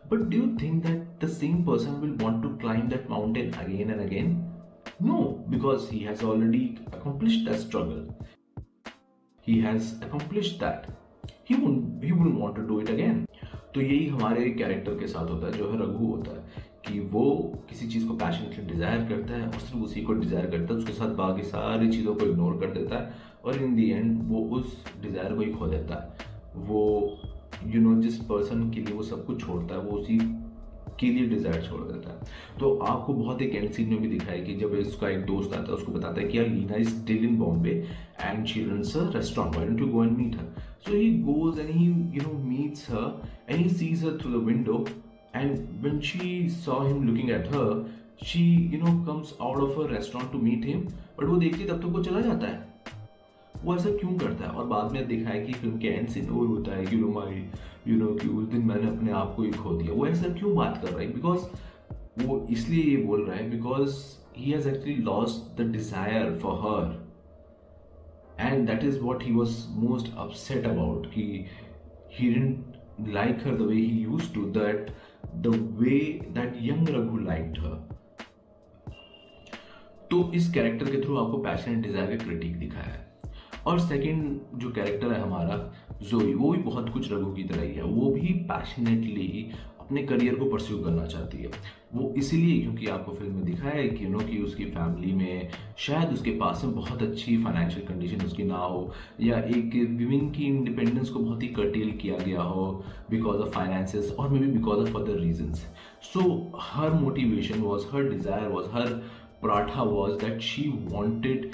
But 0.10 0.30
do 0.31 0.38
you 0.38 0.56
think 0.57 0.84
that 0.86 1.19
the 1.19 1.28
same 1.28 1.63
person 1.63 2.01
will 2.01 2.16
want 2.25 2.42
to 2.42 2.57
climb 2.57 2.90
that 2.90 3.07
mountain 3.07 3.54
again 3.54 3.92
and 3.92 4.01
again? 4.01 4.51
No, 5.00 5.45
because 5.50 5.90
he 5.90 6.00
has 6.06 6.24
already 6.24 6.80
accomplished 6.92 7.45
that 7.45 7.60
struggle. 7.60 8.04
He 9.42 9.62
has 9.62 9.94
accomplished 10.01 10.60
that. 10.60 10.89
He 11.44 11.56
won't, 11.56 12.04
he 12.04 12.12
wouldn't 12.12 12.39
want 12.39 12.56
to 12.56 12.63
do 12.63 12.80
it 12.80 12.89
again. 12.89 13.28
तो 13.75 13.81
यही 13.81 14.07
हमारे 14.07 14.50
character 14.50 14.98
के 15.00 15.07
साथ 15.07 15.30
होता 15.30 15.48
है 15.48 15.54
जो 15.54 15.69
है 15.72 15.78
रघु 15.78 16.06
होता 16.06 16.31
है 16.31 16.72
कि 16.88 17.00
वो 17.12 17.24
किसी 17.69 17.88
चीज़ 17.88 18.07
को 18.07 18.13
पैशनेटली 18.16 18.66
डिज़ायर 18.66 19.06
करता 19.10 19.34
है 19.34 19.48
और 19.48 19.60
सिर्फ़ 19.60 19.84
उसी 19.84 20.01
को 20.01 20.13
डिज़ायर 20.13 20.50
करता 20.51 20.74
है 20.74 20.80
उसके 20.80 20.94
साथ 20.94 21.16
बाकी 21.22 21.44
सारी 21.44 21.89
चीज़ों 21.92 22.16
को 22.16 22.25
इग्नोर 22.25 22.60
कर 22.60 22.74
देता 22.74 22.98
है 22.98 23.31
और 23.45 23.62
इन 23.63 23.75
दी 23.75 23.90
एंड 23.92 24.22
वो 24.30 24.42
उस 24.57 24.84
डिज़ायर 25.01 25.34
को 25.34 25.42
ही 25.42 25.51
खो 25.51 25.68
देता 25.68 25.95
है। 25.95 26.31
वो 26.57 26.81
यू 27.63 27.72
you 27.72 27.81
नो 27.81 27.90
know, 27.90 28.01
जिस 28.04 28.18
पर्सन 28.24 28.69
के 28.72 28.81
लिए 28.81 28.95
वो 28.95 29.04
सब 29.04 29.25
कुछ 29.25 29.42
छोड़ता 29.42 29.75
है 29.75 29.81
वो 29.81 29.98
उसी 29.98 30.18
के 31.00 31.07
लिए 31.07 31.28
डिज़ायर 31.28 31.62
छोड़ 31.63 31.81
देता 31.81 32.10
है। 32.10 32.57
तो 32.60 32.75
आपको 32.78 33.13
बहुत 33.13 33.42
एक 33.42 33.56
एंड 33.56 33.69
सीन 33.72 33.90
में 33.90 34.01
भी 34.01 34.07
दिखा 34.07 34.31
है 34.31 34.42
कि 34.42 34.56
जब 34.56 34.74
इसका 34.75 35.10
एक 35.10 35.25
दोस्त 35.25 35.54
आता 35.54 35.72
है 35.72 35.78
उसको 35.78 35.92
बताता 35.92 36.22
है 36.22 36.28
कि 36.28 36.38
यार 36.38 36.48
Leena 36.48 36.75
is 36.75 36.90
still 36.90 37.24
in 37.25 37.38
Bombay 37.38 37.72
and 38.22 38.45
she 38.45 38.63
runs 38.63 38.95
a 38.98 39.10
restaurant 39.16 39.56
don't 39.57 39.80
you 39.80 39.88
go 39.88 40.04
and 40.04 40.18
meet 40.18 40.36
her 40.36 40.46
so 40.86 40.96
he 40.96 41.10
goes 41.22 41.60
and 41.60 41.69
he 41.69 41.86
you 41.86 42.22
know 42.22 42.34
meets 42.39 42.89
her 42.92 43.22
and 43.50 43.60
he 43.62 43.69
sees 43.69 44.04
her 44.06 44.18
through 44.22 44.31
the 44.31 44.44
window 44.46 44.86
and 45.36 45.57
when 45.81 46.00
she 46.01 46.50
saw 46.50 46.80
him 46.88 47.04
looking 47.07 47.30
at 47.30 47.48
her 47.54 47.86
she 48.25 48.46
you 48.74 48.80
know 48.80 48.94
comes 49.06 49.36
out 49.42 49.57
of 49.63 49.80
a 49.80 49.88
restaurant 49.94 50.31
to 50.31 50.39
meet 50.39 50.66
him 50.66 50.81
but 50.81 51.25
वो 51.25 51.38
देखती 51.38 51.63
तब 51.63 51.75
तक 51.75 51.81
तो 51.81 51.88
वो 51.88 52.04
चला 52.04 52.22
जाता 52.22 52.48
है। 52.48 52.73
वो 53.63 53.75
ऐसा 53.75 53.89
क्यों 53.92 54.18
करता 54.18 54.45
है? 54.45 54.51
और 54.51 54.65
बाद 54.68 54.92
में 54.92 55.07
देखा 55.07 55.30
है 55.30 55.42
कि 55.45 55.54
फ़िल्म 55.54 55.77
के 55.80 55.88
एंड 55.88 56.07
सीन 56.10 56.30
वो 56.30 56.45
होता 56.45 56.75
है 56.75 56.86
कि 56.86 57.00
रोमाई 57.01 57.44
यू 57.88 57.95
नो 57.98 58.13
कि 58.15 58.27
उस 58.30 58.48
दिन 58.48 58.65
मैंने 58.65 58.88
अपने 58.88 59.12
आप 59.12 59.33
को 59.36 59.44
ही 59.44 59.51
खो 59.51 59.71
दिया। 59.77 59.94
वो 59.94 60.07
ऐसा 60.07 60.33
क्यों 60.33 60.56
बात 60.56 60.81
कर 60.81 60.89
रहा 60.89 61.00
है? 61.00 61.13
बिकॉज़ 61.13 61.45
वो 62.19 62.45
इसलिए 62.51 62.83
ये 62.83 62.98
बोल 63.06 63.25
रहा 63.25 63.38
है 63.38 63.50
because 63.50 63.95
he 64.38 64.51
has 64.51 64.68
actually 64.69 64.95
lost 65.04 65.62
the 65.62 65.69
desire 65.71 66.38
for 66.39 66.60
her 66.62 67.01
and 68.42 68.68
that 68.68 68.83
is 68.83 69.00
what 69.00 69.24
he 69.24 69.31
was 69.31 69.56
most 69.77 70.13
upset 70.18 70.65
about 70.68 71.06
कि 71.13 71.45
he 72.13 72.30
didn't 72.33 73.10
like 73.13 73.48
her 73.48 73.56
the 73.57 73.62
way 73.62 73.75
he 73.75 74.04
use 74.04 74.33
to 74.33 74.45
that 74.60 74.89
the 75.38 75.56
way 75.80 76.00
that 76.31 76.57
young 76.62 76.89
Raghu 76.89 77.18
like 77.19 77.60
her 77.60 77.81
तो 80.12 80.31
इस 80.33 80.51
character 80.54 80.92
के 80.92 81.01
through 81.01 81.15
आपको 81.18 81.38
passion 81.44 81.71
and 81.71 81.83
desire 81.83 82.18
का 82.18 82.24
critique 82.24 82.57
दिखाया 82.60 82.94
है। 82.94 83.12
और 83.68 83.80
second 83.80 84.60
जो 84.60 84.71
कैरेक्टर 84.71 85.13
है 85.13 85.21
हमारा 85.21 85.57
जोई 86.04 86.33
वो 86.33 86.51
भी 86.51 86.63
बहुत 86.63 86.89
कुछ 86.94 87.12
रघु 87.12 87.31
की 87.33 87.44
तरह 87.44 87.62
ही 87.62 87.74
है। 87.74 87.83
वो 87.83 88.10
भी 88.12 88.33
पैशनेटली 88.50 89.51
अपने 89.80 90.04
करियर 90.04 90.36
को 90.36 90.45
परस्यू 90.45 90.77
करना 90.80 91.06
चाहती 91.06 91.38
है। 91.38 91.50
वो 91.94 92.13
इसीलिए, 92.18 92.60
क्योंकि 92.62 92.88
आपको 92.88 93.12
फ़िल्म 93.13 93.33
में 93.36 93.45
दिखाया 93.45 93.75
है 93.75 93.88
कि 93.89 94.06
नो 94.07 94.19
कि 94.19 94.38
उसकी 94.39 94.65
फैमिली 94.65 95.12
में 95.13 95.50
शायद 95.77 96.13
उसके 96.13 96.31
पास 96.39 96.62
में 96.65 96.74
बहुत 96.75 97.01
अच्छी 97.04 97.38
फाइनेंशियल 97.44 97.86
कंडीशन 97.88 98.25
उसकी 98.25 98.44
ना 98.44 98.57
हो, 98.57 98.94
या 99.21 99.38
एक 99.38 99.75
विमेन 99.98 100.30
की 100.31 100.45
इंडिपेंडेंस 100.45 101.10
को 101.10 101.19
बहुत 101.19 101.44
ही 101.44 101.48
कर्टेल 101.50 101.92
किया 102.01 102.18
गया 102.18 102.42
हो 102.44 102.65
बिकॉज़ 103.12 103.42
ऑफ़ 103.42 103.50
फाइनेंसेस 103.56 104.15
और 104.19 104.30
maybe 104.39 104.48
because 104.48 104.80
of 104.80 104.98
other 104.98 105.19
reasons 105.19 105.65
so 106.04 106.24
her 106.62 106.94
motivation 107.01 107.62
was 107.62 107.86
her 107.94 108.10
desire 108.10 108.48
was 108.50 108.69
her 108.74 108.88
paratha 109.44 109.83
was 109.83 110.13
that 110.19 110.42
she 110.42 110.68
wanted 110.88 111.51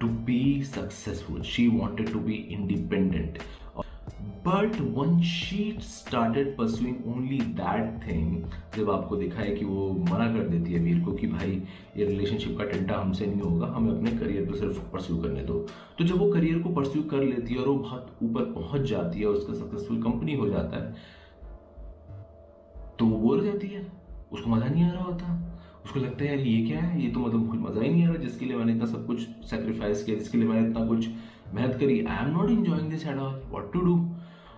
to 0.00 0.08
be 0.08 0.62
successful. 0.62 1.42
She 1.42 1.68
wanted 1.68 2.06
to 2.08 2.20
be 2.20 2.36
independent. 2.50 3.38
But 4.44 4.76
when 4.96 5.20
she 5.22 5.64
started 5.80 6.56
pursuing 6.56 7.06
only 7.08 7.38
that 7.56 8.00
thing 8.06 8.44
जब 8.76 8.90
आपको 8.90 9.16
दिखा 9.16 9.40
है 9.40 9.54
कि 9.56 9.64
वो 9.64 9.88
मना 10.10 10.26
कर 10.34 10.48
देती 10.48 10.72
है 10.72 10.78
वीर 10.80 11.02
को 11.04 11.12
कि 11.12 11.26
भाई, 11.26 11.50
ये 11.96 12.04
रिलेशनशिप 12.04 12.56
का 12.58 12.64
टेंटा 12.64 12.98
हमसे 13.00 13.26
नहीं 13.26 13.40
होगा, 13.40 13.66
हमें 13.66 13.90
अपने 13.92 14.10
करियर 14.18 14.46
को 14.50 14.56
सिर्फ़ 14.56 14.78
परस्यू 14.92 15.16
करने 15.22 15.42
दो 15.44 15.58
तो 15.98 16.04
जब 16.04 16.18
वो 16.18 16.30
करियर 16.32 16.58
को 16.58 16.70
परस्यू 16.74 17.02
कर 17.10 17.22
लेती 17.22 17.54
है 17.54 17.60
और 17.60 17.68
वो 17.68 17.74
बहुत 17.74 18.16
ऊपर 18.22 18.44
पहुँच 18.52 18.88
जाती 18.90 19.20
है 19.20 19.26
उसका 19.26 19.54
सक्सेसफुल 19.54 20.02
कंपनी 20.02 20.34
हो 20.34 20.48
जाता 20.48 20.84
है 20.84 20.94
तो 22.98 23.06
वो 23.06 23.18
बोल 23.18 23.44
जाती 23.46 23.68
है 23.68 23.86
उसको 24.32 24.50
मज़ा 24.50 24.66
नहीं 24.66 24.84
आ 24.84 24.92
रहा 24.92 25.04
होता 25.04 25.49
उसको 25.84 26.00
लगता 26.00 26.24
है 26.24 26.30
यार 26.30 26.46
ये 26.46 26.66
क्या 26.66 26.80
है? 26.80 27.02
ये 27.02 27.10
तो 27.10 27.20
मतलब 27.20 27.48
कुछ 27.50 27.58
मज़ा 27.60 27.82
ही 27.82 27.88
नहीं 27.88 28.04
आ 28.04 28.08
रहा 28.08 28.22
जिसके 28.22 28.46
लिए 28.46 28.56
मैंने 28.56 28.72
इतना 28.72 28.86
सब 28.86 29.06
कुछ 29.06 29.20
सेक्रीफाइस 29.50 30.04
किया 30.04 30.18
जिसके 30.18 30.38
लिए 30.38 30.48
मैंने 30.48 30.68
इतना 30.68 30.86
कुछ 30.86 31.08
मेहनत 31.54 31.76
करी। 31.80 32.00
I 32.04 32.24
am 32.26 32.32
not 32.36 32.50
enjoying 32.50 32.90
this 32.90 33.06
at 33.06 33.18
all 33.18 33.40
what 33.50 33.72
to 33.72 33.80
do 33.80 33.98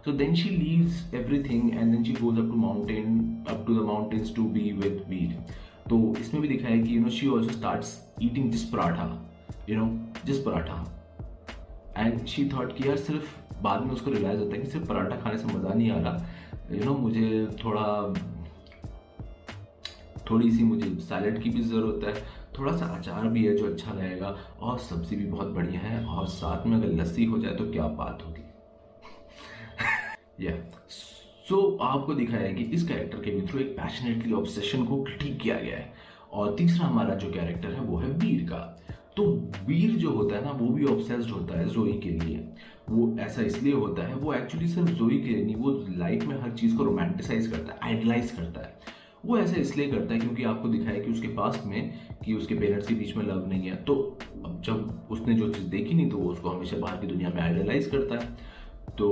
so 0.05 0.13
then 0.21 0.33
she 0.39 0.49
leaves 0.53 0.95
everything 1.17 1.67
and 1.81 1.95
then 1.95 2.01
she 2.07 2.15
goes 2.21 2.39
up 2.41 2.47
to 2.53 2.57
mountain 2.63 3.11
up 3.53 3.61
to 3.67 3.75
the 3.75 3.83
mountains 3.91 4.31
to 4.39 4.47
be 4.55 4.63
with 4.79 4.97
veer 5.11 5.35
तो 5.91 5.99
इसमें 6.21 6.41
भी 6.43 6.49
दिखा 6.49 6.69
है 6.69 6.79
कि 6.79 6.97
you 6.97 7.01
know 7.03 7.09
she 7.19 7.29
also 7.37 7.53
start 7.53 8.23
eating 8.25 8.51
जिस 8.53 8.65
paratha 8.71 9.07
you 9.69 9.77
know 9.77 9.87
जिस 10.27 10.39
paratha 10.47 10.79
and 11.99 12.27
she 12.33 12.49
thought 12.55 12.77
कि 12.77 12.89
यार 12.89 12.97
सिर्फ़ 13.05 13.63
बाद 13.63 13.85
में 13.87 13.93
उसको 13.93 14.11
रियलाइज़ 14.11 14.41
होता 14.41 14.57
है 14.57 14.63
कि 14.63 14.71
सिर्फ़ 14.71 14.89
पराठा 14.89 15.17
खाने 15.21 15.39
से 15.39 15.47
मज़ा 15.57 15.75
नहीं 15.75 15.91
आ 15.91 16.01
रहा। 16.01 16.27
यू 16.71 16.77
you 16.77 16.85
नो 16.85 16.91
know, 16.91 17.01
मुझे 17.03 17.47
थोड़ा 17.65 17.87
थोड़ी 20.33 20.51
सी 20.51 20.65
मुझे 20.65 20.95
सैलड 21.01 21.43
की 21.43 21.51
भी 21.51 21.63
ज़रूरत 21.63 22.05
है। 22.07 22.15
थोड़ा 22.59 22.77
सा 22.77 22.87
अचार 22.97 23.27
भी 23.29 23.45
है 23.45 23.57
जो 23.57 23.67
अच्छा 23.67 23.93
रहेगा 23.93 24.37
और 24.61 24.79
सब्ज़ी 24.81 25.17
भी 25.17 25.25
बहुत 25.27 25.49
बढ़िया 25.49 25.81
है 25.81 26.05
और 26.07 26.27
साथ 26.29 26.67
में 26.67 26.77
अगर 26.77 26.93
लस्सी 26.95 27.25
हो 27.25 27.39
जाए 27.39 27.55
तो 27.55 27.71
क्या 27.73 27.87
बात 27.99 28.23
होगी। 28.27 28.41
या 30.41 30.53
सो 31.49 31.79
आपको 31.83 32.15
दिखाया 32.15 32.43
है 32.43 32.55
कि 32.55 32.63
इस 32.65 32.87
कैरेक्टर 32.89 33.19
के 33.19 33.31
भी 33.31 33.47
थ्रू 33.47 33.59
एक 33.61 33.77
पैशनेटली 33.77 34.33
ऑब्सेशन 34.33 34.85
को 34.85 35.03
क्रिटिक 35.03 35.39
किया 35.41 35.57
गया 35.57 35.77
है 35.77 35.93
और 36.33 36.55
तीसरा 36.57 36.87
हमारा 36.87 37.15
जो 37.15 37.31
कैरेक्टर 37.33 37.73
है 37.73 37.81
वो 37.81 37.99
है 37.99 38.11
वीर 38.11 38.43
का। 38.43 38.61
तो 39.17 39.25
वीर 39.67 39.91
जो 39.91 40.11
होता 40.11 40.37
है 40.37 40.45
ना, 40.45 40.51
वो 40.51 40.69
भी 40.69 40.85
ऑब्सेस्ड 40.85 41.31
होता 41.31 41.59
है 41.59 41.69
जोई 41.69 41.93
के 41.93 42.11
लिए। 42.11 42.39
वो 42.89 43.17
ऐसा 43.21 43.43
इसलिए 43.43 43.73
होता 43.73 44.07
है, 44.07 44.15
वो 44.15 44.33
एक्चुअली 44.35 44.69
सिर्फ़ 44.69 44.91
जोई 44.91 45.19
के 45.19 45.29
लिए 45.29 45.45
नहीं, 45.45 45.57
वो 45.57 45.71
लाइफ 45.99 46.25
में 46.25 46.41
हर 46.41 46.51
चीज़ 46.51 46.77
को 46.77 46.85
रोमांटिसाइज 46.85 47.47
करता 47.47 47.73
है 47.73 47.79
आइडलाइज 47.83 48.31
करता 48.31 48.61
है। 48.61 48.79
वो 49.27 49.37
ऐसा 49.39 49.61
इसलिए 49.61 49.91
करता 49.91 50.15
है 50.15 50.21
क्योंकि 50.21 50.45
आपको 50.45 50.69
दिखाया 50.69 51.01
कि 51.01 51.11
उसके 51.11 51.29
पास 51.35 51.63
में, 51.67 51.93
कि 52.25 52.35
उसके 52.35 52.55
पेरेंट्स 52.55 52.87
के 52.87 52.95
बीच 52.95 53.17
में 53.17 53.25
लव 53.25 53.47
नहीं 53.49 53.69
है। 53.69 53.77
तो 53.85 53.95
अब 54.45 54.61
जब 54.65 55.09
उसने 55.11 55.35
जो 55.35 55.49
चीज़ 55.53 55.67
देखी 55.71 55.95
नहीं 55.95 56.09
तो 56.11 56.19
वो 56.19 56.31
उसको 56.31 56.49
हमेशा 56.49 56.77
बाहर 56.77 56.97
की 56.97 57.07
दुनिया 57.07 57.31
में 57.35 57.41
आइडलाइज 57.43 57.87
करता 57.87 58.15
है। 58.15 58.37
तो 58.99 59.09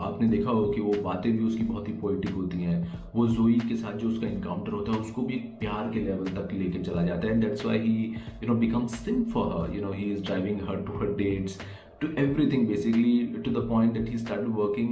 आपने 0.00 0.28
देखा 0.28 0.50
होगा 0.50 0.72
कि 0.74 0.80
वो 0.80 0.92
बातें 1.02 1.32
भी 1.38 1.44
उसकी 1.44 1.64
बहुत 1.64 1.88
ही 1.88 1.92
पोइटिक 1.94 2.30
होती 2.34 2.62
हैं। 2.62 3.02
वो 3.14 3.26
जोई 3.28 3.58
के 3.68 3.76
साथ 3.76 3.98
जो 3.98 4.08
उसका 4.08 4.26
इनकाउंटर 4.26 4.72
होता 4.72 4.92
है, 4.92 4.98
उसको 5.00 5.22
भी 5.22 5.34
एक 5.34 5.50
प्यार 5.60 5.90
के 5.94 6.00
लेवल 6.04 6.28
तक 6.38 6.52
लेके 6.52 6.78
चला 6.78 7.02
जाता 7.06 7.28
है। 7.28 7.40
That's 7.40 7.64
why 7.66 7.78
he 7.78 8.04
you 8.42 8.48
know 8.48 8.54
become 8.60 8.86
simp 8.94 9.22
for 9.34 9.52
her 9.60 9.76
you 9.76 9.82
know 9.82 9.92
he 9.92 10.10
is 10.12 10.22
driving 10.24 10.60
her 10.68 10.82
to 10.86 10.98
her 10.98 11.14
dates 11.18 11.58
to 12.00 12.08
everything, 12.22 12.64
basically, 12.66 13.12
to 13.44 13.52
the 13.54 13.62
point 13.68 13.96
that 13.98 14.08
he 14.08 14.18
started 14.24 14.50
working 14.56 14.90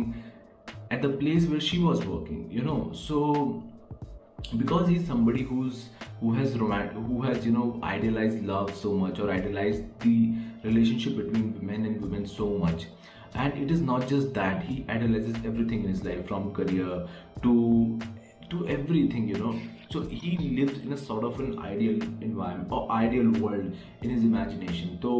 at 0.94 1.04
the 1.04 1.10
place 1.18 1.44
where 1.50 1.60
she 1.66 1.76
was 1.82 2.00
working, 2.04 2.40
you 2.54 2.64
know. 2.68 2.78
So 3.00 3.18
because 4.57 4.87
he's 4.87 5.05
somebody 5.07 5.43
who's 5.43 5.89
who 6.19 6.33
has 6.33 6.57
romantic 6.57 6.97
who 7.09 7.21
has 7.21 7.45
you 7.45 7.51
know 7.51 7.79
idealized 7.83 8.43
love 8.45 8.73
so 8.75 8.93
much 8.93 9.19
or 9.19 9.29
idealized 9.31 9.83
the 9.99 10.33
relationship 10.63 11.15
between 11.17 11.53
men 11.61 11.85
and 11.85 12.01
women 12.01 12.25
so 12.25 12.49
much 12.49 12.87
and 13.35 13.53
it 13.57 13.71
is 13.71 13.81
not 13.81 14.07
just 14.07 14.33
that 14.33 14.63
he 14.63 14.85
idolizes 14.89 15.35
everything 15.45 15.83
in 15.83 15.89
his 15.89 16.03
life 16.03 16.27
from 16.27 16.51
career 16.53 17.07
to 17.43 17.99
to 18.49 18.67
everything 18.67 19.27
you 19.27 19.37
know 19.37 19.55
so 19.89 20.01
he 20.01 20.37
lives 20.59 20.79
in 20.79 20.93
a 20.93 20.97
sort 20.97 21.23
of 21.23 21.39
an 21.39 21.57
ideal 21.59 22.01
environment 22.21 22.67
or 22.71 22.91
ideal 22.91 23.31
world 23.41 23.73
in 24.01 24.09
his 24.09 24.23
imagination 24.23 24.97
so 25.01 25.15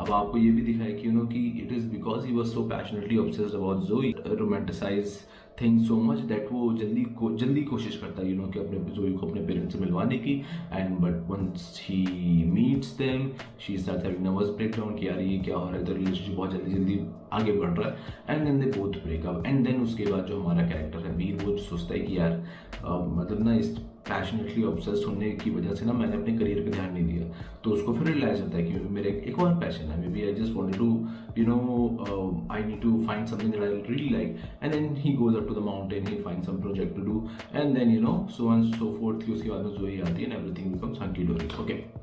अब 0.00 0.10
आपको 0.12 0.38
ये 0.38 0.50
भी 0.52 0.62
दिखाया 0.62 0.94
कि 0.96 1.06
you 1.06 1.12
know 1.12 1.24
कि 1.26 1.38
it 1.60 1.70
is 1.72 1.84
because 1.90 2.24
he 2.24 2.32
was 2.32 2.46
so 2.54 2.62
passionately 2.68 3.16
obsessed 3.18 3.54
about 3.54 3.84
Zoe 3.88 4.12
romanticise 4.40 5.14
thing 5.61 5.79
so 5.85 5.95
much 6.01 6.19
that 6.19 6.47
वो 6.51 6.71
जल्दी 6.73 7.01
को, 7.17 7.29
जल्दी 7.37 7.61
कोशिश 7.63 7.97
करता 7.97 8.21
है 8.21 8.29
यू 8.29 8.35
नो 8.35 8.47
कि 8.47 8.59
अपने 8.59 8.79
जोई 8.95 9.11
को 9.13 9.27
अपने 9.27 9.41
पेरेंट्स 9.41 9.73
से 9.73 9.79
मिलवाने 9.79 10.17
की। 10.17 10.33
And 10.73 10.97
but 10.99 11.29
once 11.29 11.79
he 11.83 12.03
meets 12.51 12.97
them 12.97 13.29
she 13.59 13.77
start 13.77 14.03
having 14.05 14.23
nervous 14.25 14.49
breakdown 14.77 14.95
कि 14.95 15.07
यार 15.07 15.19
ये 15.19 15.37
क्या 15.39 15.57
हो 15.57 15.69
रहा 15.69 15.77
है 15.77 15.85
तो 15.85 15.93
रिलेशनशिप 15.93 16.35
बहुत 16.35 16.51
जल्दी 16.51 16.71
जल्दी 16.71 16.99
आगे 17.33 17.51
बढ़ 17.51 17.69
रहा 17.69 17.89
है। 17.89 17.95
And 18.29 18.45
then 18.45 18.59
they 18.59 18.79
both 18.79 19.01
break up 19.03 19.45
and 19.45 19.65
then 19.67 19.81
उसके 19.81 20.05
बाद 20.05 20.25
जो 20.25 20.41
हमारा 20.41 20.67
कैरेक्टर 20.67 21.07
है 21.07 21.15
वीर 21.15 21.45
वो 21.45 21.57
सोचता 21.59 21.93
है 21.93 21.99
कि 21.99 22.17
यार 22.17 22.43
मतलब 22.85 23.43
ना 23.45 23.55
इस 23.55 23.77
पैशनेटली 24.09 24.63
ऑब्सेस्ड 24.63 25.05
होने 25.05 25.29
की 25.43 25.49
वजह 25.51 25.73
से 25.75 25.85
ना 25.85 25.93
मैंने 25.93 26.15
अपने 26.17 26.37
करियर 26.37 26.63
पे 26.63 26.71
ध्यान 26.71 26.93
नहीं 26.93 27.05
दिया। 27.07 27.25
तो 27.63 27.71
उसको 27.71 27.93
फिर 27.93 28.07
रियलाइज़ 28.07 28.41
होता 28.41 28.57
है 28.57 28.63
क्योंकि 28.65 28.89
मेरा 28.95 29.09
एक 29.29 29.39
और 29.39 29.53
पैशन 29.59 29.91
है। 29.91 29.99
Maybe 30.13 30.25
I 30.27 30.33
just 30.33 30.53
want 30.53 30.77
to 30.77 30.89
you 31.37 31.45
know 31.47 32.47
I 32.51 32.63
need 32.63 32.81
to 32.81 32.97
find 33.07 33.25
something 33.27 33.51
that 33.51 33.61
I 33.63 33.69
really 33.89 34.09
like 34.09 34.37
and 34.63 34.73
then 34.73 34.95
he 34.97 35.13
goes 35.13 35.35
up 35.35 35.47
to 35.47 35.55
the 35.55 35.65
mountain 35.65 36.07
he 36.07 36.21
find 36.21 36.43
some 36.43 36.61
project 36.61 36.95
to 36.95 37.01
do 37.03 37.27
and 37.55 37.75
then 37.77 37.91
you 37.91 38.01
know 38.01 38.15
so 38.37 38.53
and 38.53 38.73
so 38.75 38.95
forth 38.99 39.25
की 39.25 39.33
उसके 39.33 39.49
बाद 39.49 39.65
में 39.65 39.75
जो 39.77 39.85
ही 39.85 39.99
आती 40.01 40.23
है 40.23 40.39
everything 40.39 40.73
becomes 40.73 41.01
hunky 41.01 41.23
dory 41.23 41.55
okay 41.63 42.00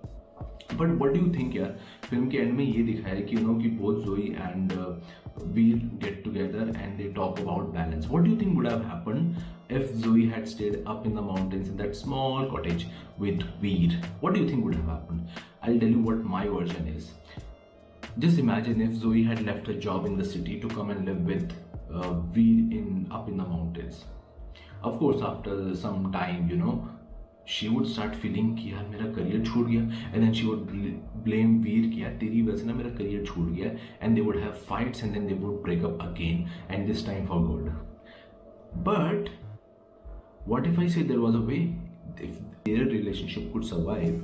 but 0.77 1.01
what 1.01 1.13
do 1.13 1.31
think 1.37 1.55
यार 1.55 1.77
film 2.09 2.29
के 2.29 2.37
and 2.37 2.53
में 2.53 2.63
ये 2.65 2.83
दिखाया 2.83 3.21
कि 3.21 3.35
यू 3.35 3.47
नो 3.47 3.55
कि 3.59 3.69
both 3.81 4.03
Zoe 4.05 4.27
and 4.39 4.73
Veer 5.53 5.75
get 6.03 6.23
together 6.23 6.73
and 6.77 6.97
they 6.97 7.11
talk 7.15 7.39
about 7.39 7.73
balance 7.73 8.07
what 8.11 8.23
do 8.27 8.35
think 8.41 8.55
would 8.55 8.67
have 8.67 8.81
happen 8.91 9.35
if 9.69 9.93
Zoe 9.95 10.25
had 10.29 10.47
stayed 10.47 10.83
up 10.85 11.05
in 11.05 11.15
the 11.15 11.21
mountains 11.21 11.69
in 11.69 11.77
that 11.77 11.95
small 11.95 12.45
cottage 12.49 12.87
with 13.17 13.41
Veer? 13.61 13.99
What 14.19 14.33
do 14.33 14.41
you 14.41 14.47
think 14.47 14.63
would 14.65 14.75
have 14.75 14.85
happened? 14.85 15.27
I'll 15.61 15.79
tell 15.79 15.89
you 15.89 15.99
what 15.99 16.23
my 16.23 16.47
version 16.47 16.87
is. 16.87 17.11
Just 18.19 18.37
imagine 18.37 18.81
if 18.81 18.93
Zoe 18.93 19.23
had 19.23 19.43
left 19.45 19.67
her 19.67 19.73
job 19.73 20.05
in 20.05 20.17
the 20.17 20.25
city 20.25 20.59
to 20.59 20.67
come 20.67 20.91
and 20.91 21.05
live 21.05 21.21
with 21.21 21.53
uh, 21.91 22.13
Veer 22.35 22.79
in 22.79 23.07
up 23.11 23.27
in 23.27 23.37
the 23.37 23.43
mountains. 23.43 24.03
Of 24.83 24.99
course, 24.99 25.21
after 25.21 25.75
some 25.75 26.11
time, 26.11 26.49
you 26.49 26.57
know, 26.57 26.87
she 27.53 27.67
would 27.67 27.85
start 27.85 28.13
feeling 28.15 28.55
कि 28.57 28.71
यार 28.71 28.87
मेरा 28.89 29.11
career 29.13 29.43
छूट 29.45 29.67
गया 29.67 29.81
and 29.81 30.23
then 30.23 30.33
she 30.33 30.45
would 30.45 30.69
blame 31.23 31.57
Veer 31.63 31.89
कि 31.93 32.01
यार 32.03 32.11
तेरी 32.19 32.41
वजह 32.41 32.57
से 32.57 32.65
ना 32.65 32.73
मेरा 32.73 32.89
करियर 32.97 33.25
छूट 33.25 33.49
गया 33.51 33.71
and 34.01 34.15
they 34.15 34.21
would 34.21 34.37
have 34.37 34.51
fights 34.69 35.03
and 35.03 35.13
then 35.13 35.27
they 35.27 35.33
would 35.45 35.61
break 35.63 35.83
up 35.85 36.01
again 36.01 36.45
and 36.71 36.87
this 36.87 37.05
time 37.05 37.25
for 37.27 37.47
good 37.47 37.69
but 38.87 39.29
what 40.45 40.65
if 40.67 40.77
I 40.77 40.87
say 40.87 41.03
there 41.03 41.19
was 41.19 41.35
a 41.35 41.41
way 41.41 41.73
if 42.19 42.35
their 42.63 42.85
relationship 42.85 43.51
could 43.51 43.65
survive 43.65 44.23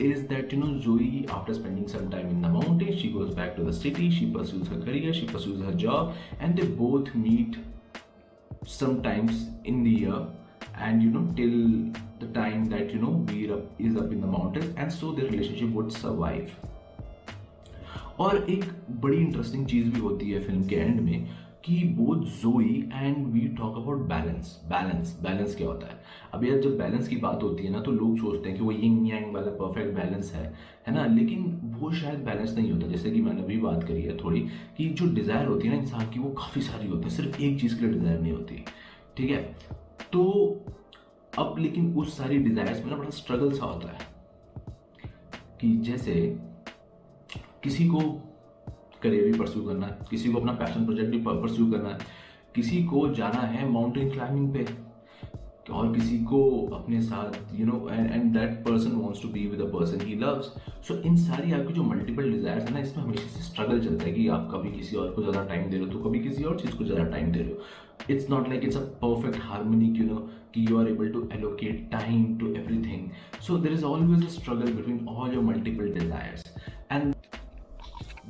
is 0.00 0.22
that 0.28 0.52
you 0.52 0.58
know 0.58 0.80
Zoe 0.80 1.26
after 1.28 1.54
spending 1.54 1.88
some 1.88 2.10
time 2.10 2.28
in 2.28 2.40
the 2.40 2.48
mountains 2.48 3.00
she 3.00 3.10
goes 3.12 3.34
back 3.34 3.56
to 3.56 3.64
the 3.64 3.72
city 3.72 4.10
she 4.10 4.30
pursues 4.30 4.68
her 4.68 4.80
career 4.80 5.12
she 5.12 5.26
pursues 5.26 5.62
her 5.64 5.72
job 5.72 6.14
and 6.40 6.56
they 6.56 6.66
both 6.66 7.14
meet 7.14 7.58
sometimes 8.66 9.48
in 9.64 9.82
the 9.84 9.90
year 9.90 10.26
and 10.76 11.02
you 11.02 11.10
know 11.10 11.26
till 11.36 12.01
the 12.19 12.27
time 12.39 12.65
that 12.69 12.93
you 12.93 13.01
know 13.01 13.13
Veer 13.27 13.53
up, 13.53 13.63
is 13.79 13.95
up 13.95 14.11
in 14.11 14.21
the 14.21 14.27
mountains 14.27 14.73
and 14.77 14.91
so 14.91 15.11
their 15.11 15.29
relationship 15.29 15.73
would 15.73 15.91
survive. 15.91 16.49
और 18.19 18.45
एक 18.49 18.65
बड़ी 19.01 19.17
interesting 19.17 19.65
चीज़ 19.67 19.89
भी 19.93 19.99
होती 19.99 20.31
है 20.31 20.39
film 20.41 20.67
के 20.67 20.75
and 20.75 20.99
में 21.01 21.25
कि 21.65 21.75
both 21.97 22.23
Zoe 22.41 22.89
and 22.93 23.27
we 23.33 23.41
talk 23.57 23.77
about 23.77 23.99
balance 24.07 24.59
balance 24.69 25.17
balance 25.23 25.55
क्या 25.55 25.67
होता 25.67 25.87
है? 25.87 25.97
अब 26.33 26.43
यार 26.45 26.59
जब 26.61 26.77
बैलेंस 26.77 27.07
की 27.07 27.15
बात 27.15 27.43
होती 27.43 27.63
है 27.63 27.71
ना 27.71 27.79
तो 27.81 27.91
लोग 27.91 28.17
सोचते 28.19 28.49
हैं 28.49 28.57
कि 28.57 28.63
वो 28.63 28.71
यिंग 28.71 29.09
यांग 29.09 29.33
वाला 29.35 29.51
परफेक्ट 29.61 29.95
बैलेंस 29.95 30.31
है 30.35 30.43
है 30.87 30.93
ना? 30.95 31.05
लेकिन 31.15 31.59
वो 31.79 31.91
शायद 31.91 32.19
बैलेंस 32.25 32.55
नहीं 32.57 32.71
होता। 32.71 32.87
जैसे 32.87 33.11
कि 33.11 33.21
मैंने 33.21 33.41
अभी 33.43 33.57
बात 33.57 33.83
करी 33.83 34.01
है 34.01 34.17
थोड़ी 34.17 34.39
कि 34.77 34.89
जो 34.89 35.13
डिज़ायर 35.15 35.47
होती 35.47 35.67
है 35.67 35.73
ना 35.75 35.81
इंसान 35.81 36.09
की 36.13 36.19
वो 36.19 36.29
काफ़ी 36.41 36.61
सारी 36.61 36.87
होती 36.87 37.03
है। 37.03 37.15
सिर्फ़ 37.15 37.41
एक 37.41 37.59
चीज़ 37.61 37.79
के 37.79 37.85
लिए 37.85 37.93
डिज़ायर 37.93 38.19
नहीं 38.19 38.33
होती। 38.33 38.63
ठीक 39.17 39.31
है? 39.31 39.41
तो 40.13 40.23
अब 41.39 41.55
लेकिन 41.59 41.93
उस 41.95 42.17
सारी 42.17 42.37
डिज़ायर्स 42.37 42.83
में 42.83 42.91
ना 42.91 42.97
बड़ा 42.97 43.09
स्ट्रगल 43.09 43.51
सा 43.51 43.65
होता 43.65 43.87
है 43.87 44.11
कि 45.61 45.75
जैसे 45.77 46.13
किसी 47.63 47.87
को 47.87 47.99
करियर 49.03 49.25
भी 49.25 49.39
परस्यू 49.39 49.63
करना 49.63 49.87
है, 49.87 49.97
किसी 50.09 50.31
को 50.31 50.39
अपना 50.39 50.53
पैशन 50.53 50.85
प्रोजेक्ट 50.85 51.11
भी 51.11 51.19
परस्यू 51.19 51.71
करना 51.71 51.89
है, 51.89 51.97
किसी 52.55 52.83
को 52.83 53.07
जाना 53.13 53.41
है 53.41 53.69
माउंटेन 53.69 54.11
क्लाइंबिंग 54.11 54.53
पे। 54.53 54.82
और 55.71 55.93
किसी 55.95 56.17
को 56.25 56.39
अपने 56.75 57.01
साथ 57.01 57.59
you 57.59 57.65
know 57.65 57.87
and 57.91 58.11
and 58.11 58.33
that 58.33 58.57
person 58.65 58.95
wants 58.95 59.21
to 59.21 59.27
be 59.29 59.45
with 59.47 59.61
a 59.61 59.65
person 59.73 60.05
he 60.07 60.15
loves 60.19 60.45
so 60.87 60.97
इन 61.07 61.15
सारी 61.17 61.51
आपकी 61.53 61.73
जो 61.73 61.83
मल्टीपल 61.83 62.31
डिजायर्स 62.31 62.63
है 62.63 62.73
ना, 62.73 62.79
इसमें 62.79 63.03
हमेशा 63.03 63.27
से 63.27 63.43
स्ट्रगल 63.43 63.79
चलता 63.85 64.05
है 64.05 64.11
कि 64.13 64.27
आप 64.37 64.49
कभी 64.53 64.71
किसी 64.71 64.95
और 64.95 65.11
को 65.15 65.21
ज़्यादा 65.21 65.43
टाइम 65.47 65.69
दे 65.69 65.77
रहे 65.77 65.85
हो 65.85 65.91
तो 65.93 65.99
कभी 66.09 66.19
किसी 66.19 66.43
और 66.43 66.59
चीज़ 66.59 66.75
को 66.77 66.83
ज़्यादा 66.83 67.03
टाइम 67.11 67.31
दे 67.31 67.39
रहे 67.39 67.51
हो। 67.51 68.13
It's 68.13 68.29
not 68.29 68.49
like 68.49 68.63
it's 68.63 68.77
a 68.77 68.81
perfect 69.03 69.43
harmonic 69.43 69.99
you 69.99 70.05
know 70.07 70.15
कि 70.55 70.65
you 70.69 70.79
are 70.79 70.89
able 70.89 71.11
to 71.11 71.27
allocate 71.33 71.89
time 71.91 72.37
to 72.39 72.53
everything 72.55 73.09
so 73.47 73.57
there 73.57 73.73
is 73.73 73.85
always 73.85 74.25
a 74.25 74.29
struggle 74.39 74.73
between 74.73 75.07
all 75.09 75.33
your 75.33 75.43
multiple 75.43 75.93
desires 75.99 76.53
and 76.91 77.13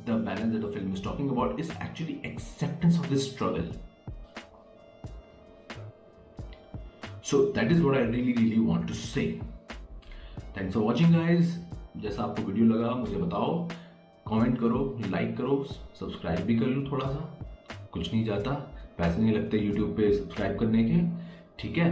the 0.07 0.15
balance 0.23 0.53
that 0.53 0.63
the 0.63 0.69
film 0.71 0.87
is 0.95 1.01
talking 1.03 1.27
about 1.33 1.59
is 1.63 1.69
actually 1.83 2.15
acceptance 2.29 2.95
of 3.01 3.05
this 3.11 3.27
struggle. 3.27 3.67
So 7.33 7.39
that 7.53 7.71
is 7.71 7.81
what 7.81 7.95
I 7.97 8.03
really 8.05 8.31
really 8.33 8.59
want 8.59 8.87
to 8.87 8.93
say 8.93 9.21
thanks 10.57 10.73
for 10.73 10.83
watching 10.83 11.13
guys 11.15 11.53
जैसा 12.01 12.23
आपको 12.23 12.41
video 12.41 12.65
लगा, 12.65 12.89
मुझे 12.95 13.15
बताओ। 13.15 13.69
Comment 14.25 14.59
करो 14.59 14.81
like 15.11 15.35
करो 15.37 15.63
subscribe 15.99 16.39
भी 16.45 16.57
कर 16.59 16.65
लो 16.65 16.91
थोड़ा 16.91 17.05
सा। 17.05 17.47
कुछ 17.93 18.13
नहीं 18.13 18.23
जाता। 18.25 18.51
पैसे 18.97 19.21
नहीं 19.21 19.35
लगते 19.35 19.57
यूट्यूब 19.57 19.89
पे 19.97 20.13
सब्सक्राइब 20.13 20.59
करने 20.59 20.83
के। 20.83 20.99
ठीक 21.59 21.77
है? 21.77 21.89